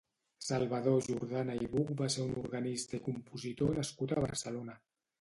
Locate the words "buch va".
1.75-2.09